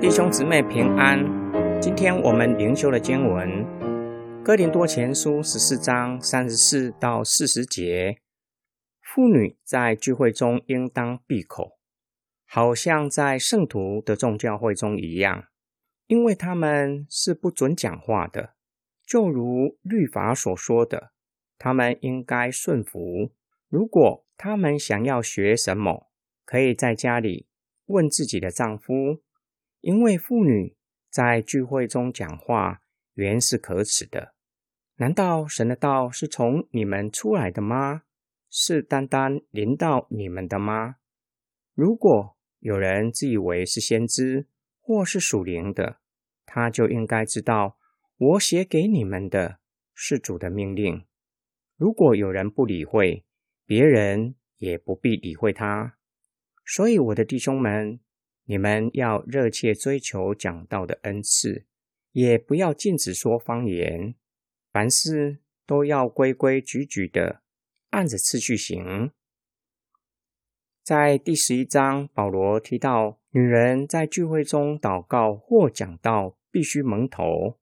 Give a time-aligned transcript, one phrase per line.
[0.00, 1.18] 弟兄姊妹平安。
[1.78, 3.46] 今天我们灵修的经文
[4.42, 8.16] 《哥林多前书》十四章三十四到四十节。
[9.02, 11.76] 妇女在聚会中应当闭口，
[12.46, 15.44] 好像在圣徒的众教会中一样，
[16.06, 18.54] 因为他们是不准讲话的。
[19.06, 21.12] 就如律法所说的，
[21.58, 23.32] 他们应该顺服。
[23.68, 26.10] 如果他们想要学什么，
[26.46, 27.46] 可以在家里
[27.84, 29.20] 问自己的丈夫。
[29.80, 30.76] 因为妇女
[31.08, 32.82] 在聚会中讲话
[33.14, 34.34] 原是可耻的，
[34.96, 38.02] 难道神的道是从你们出来的吗？
[38.50, 40.96] 是单单临到你们的吗？
[41.72, 44.46] 如果有人自以为是先知
[44.80, 46.00] 或是属灵的，
[46.44, 47.78] 他就应该知道，
[48.18, 49.60] 我写给你们的
[49.94, 51.06] 是主的命令。
[51.76, 53.24] 如果有人不理会，
[53.64, 55.96] 别人也不必理会他。
[56.66, 57.98] 所以，我的弟兄们。
[58.50, 61.66] 你们要热切追求讲道的恩赐，
[62.10, 64.16] 也不要禁止说方言。
[64.72, 67.42] 凡事都要规规矩矩的
[67.90, 69.12] 按着次序行。
[70.82, 77.60] 在第十一章，保罗提到女人在聚会中祷告或讲道必须蒙头，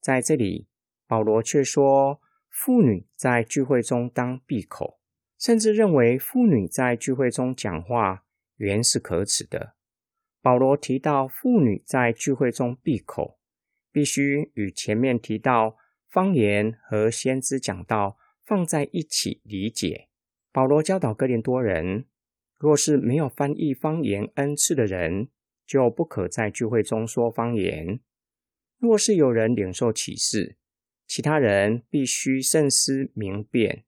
[0.00, 0.66] 在这里
[1.06, 4.98] 保罗却说妇女在聚会中当闭口，
[5.38, 8.24] 甚至认为妇女在聚会中讲话
[8.56, 9.74] 原是可耻的。
[10.44, 13.38] 保罗提到妇女在聚会中闭口，
[13.90, 15.78] 必须与前面提到
[16.10, 20.08] 方言和先知讲道放在一起理解。
[20.52, 22.04] 保罗教导哥林多人，
[22.58, 25.30] 若是没有翻译方言恩赐的人，
[25.66, 28.00] 就不可在聚会中说方言；
[28.78, 30.58] 若是有人领受启示，
[31.06, 33.84] 其他人必须慎思明辨，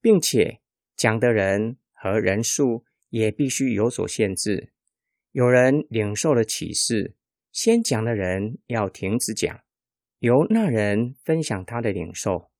[0.00, 0.62] 并且
[0.96, 4.70] 讲的人和人数也必须有所限制。
[5.34, 7.16] 有人领受了启示，
[7.50, 9.62] 先讲的人要停止讲，
[10.20, 12.52] 由那人分享他的领受。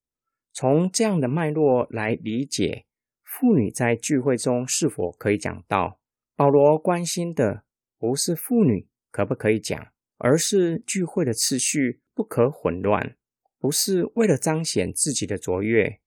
[0.51, 2.85] 从这样的脉络来理解，
[3.23, 6.01] 妇女在聚会中是否可以讲道？
[6.35, 7.63] 保罗关心的
[7.97, 13.15] 不是妇女可不可以讲，而是聚会的次序不可混乱，
[13.57, 16.01] 不是为了彰显自己的卓越。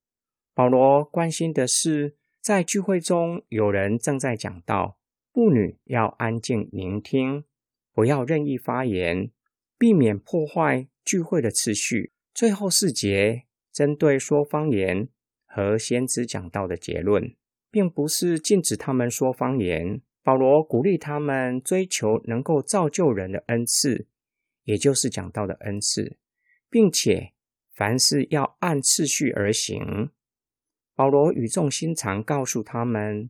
[0.53, 4.98] 保罗关心的是，在聚会中有人正在讲道。
[5.39, 7.45] 妇女要安静聆听，
[7.93, 9.31] 不要任意发言，
[9.77, 12.11] 避免破坏聚会的次序。
[12.33, 15.07] 最后四节针对说方言
[15.45, 17.33] 和先知讲道的结论，
[17.71, 20.01] 并不是禁止他们说方言。
[20.23, 24.07] 保罗鼓励他们追求能够造就人的恩赐，
[24.65, 26.17] 也就是讲道的恩赐，
[26.69, 27.31] 并且
[27.73, 30.09] 凡事要按次序而行。
[30.93, 33.29] 保罗语重心长告诉他们。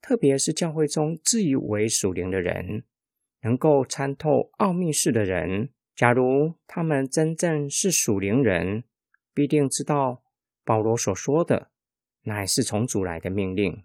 [0.00, 2.84] 特别是教会中自以为属灵的人，
[3.42, 8.84] 能够参透奥秘事的人，假如他们真正是属灵人，
[9.34, 10.22] 必定知道
[10.64, 11.70] 保罗所说的
[12.22, 13.82] 乃是从主来的命令。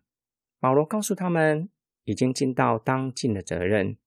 [0.60, 1.70] 保罗告诉他们，
[2.04, 3.98] 已经尽到当尽的责任。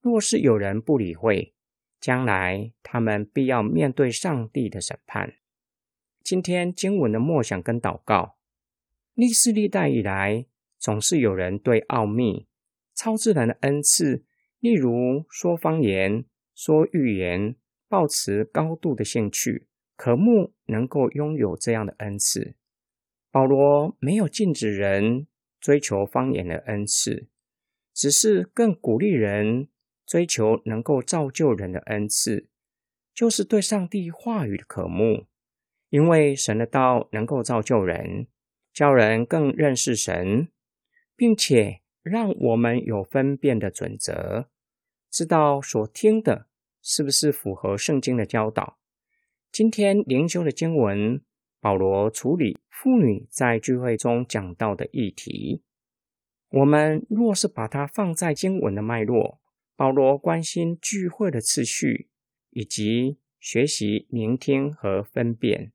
[0.00, 1.54] 若是有人不理会，
[2.00, 5.34] 将来他们必要面对上帝的审判。
[6.24, 8.36] 今天经文的默想跟祷告，
[9.14, 10.46] 历世历代以来。
[10.82, 12.48] 总是有人对奥秘、
[12.96, 14.24] 超自然的恩赐，
[14.58, 16.24] 例如说方言、
[16.56, 17.54] 说预言，
[17.88, 22.56] 抱持高度的兴趣，渴慕能够拥有这样的恩赐。
[23.30, 25.28] 保罗没有禁止人
[25.60, 27.28] 追求方言的恩赐，
[27.94, 29.68] 只是更鼓励人
[30.04, 32.48] 追求能够造就人的恩赐，
[33.14, 35.26] 就是对上帝话语的渴慕，
[35.90, 38.26] 因为神的道能够造就人，
[38.74, 40.48] 叫人更认识神。
[41.16, 44.48] 并且让我们有分辨的准则，
[45.10, 46.46] 知道所听的
[46.80, 48.78] 是不是符合圣经的教导。
[49.50, 51.20] 今天灵修的经文，
[51.60, 55.62] 保罗处理妇女在聚会中讲到的议题。
[56.48, 59.40] 我们若是把它放在经文的脉络，
[59.76, 62.10] 保罗关心聚会的次序，
[62.50, 65.72] 以及学习聆听和分辨。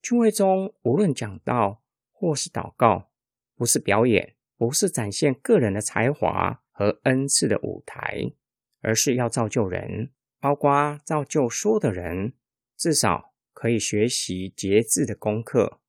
[0.00, 1.82] 聚会中无论讲道
[2.12, 3.10] 或是祷告，
[3.56, 4.35] 不是表演。
[4.56, 8.32] 不是展现个人的才华和恩赐的舞台，
[8.80, 10.10] 而是要造就人，
[10.40, 12.32] 包括造就说的人，
[12.76, 15.80] 至少可以学习节制的功课，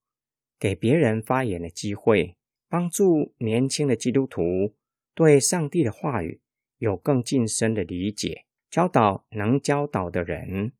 [0.60, 2.36] 给别人发言的机会，
[2.68, 4.75] 帮助年轻的基督徒
[5.13, 6.42] 对上帝的话语
[6.78, 10.74] 有更近深的理解，教导能教导的人，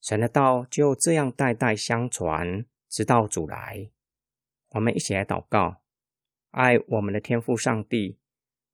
[0.00, 3.90] 神的道就这样代代相传，直到主来。
[4.70, 5.81] 我们一起来祷告。
[6.52, 8.18] 爱我们的天父上帝，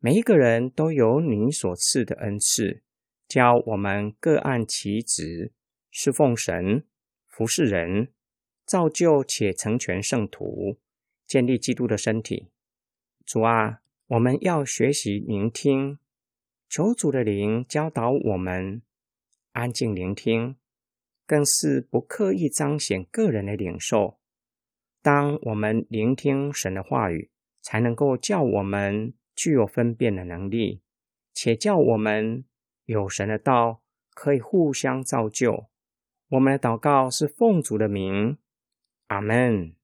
[0.01, 2.83] 每一个人都有你所赐的恩赐，
[3.29, 5.53] 教我们各按其职，
[5.89, 6.85] 侍奉神，
[7.29, 8.13] 服侍人，
[8.65, 10.79] 造就且成全圣徒，
[11.25, 12.49] 建立基督的身体。
[13.25, 16.01] 主啊，我们要学习聆听，
[16.69, 18.83] 求主的灵教导我们，
[19.53, 20.57] 安静聆听，
[21.25, 24.19] 更是不刻意彰显个人的领受。
[25.01, 27.31] 当我们聆听神的话语，
[27.61, 30.83] 才能够叫我们具有分辨的能力，
[31.33, 32.45] 且叫我们
[32.85, 33.83] 有神的道
[34.15, 35.67] 可以互相造就。
[36.29, 38.37] 我们的祷告是奉主的名，
[39.07, 39.78] 阿门。